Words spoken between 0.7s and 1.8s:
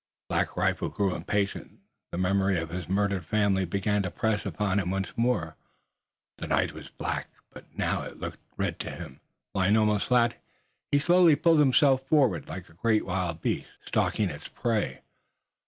grew impatient.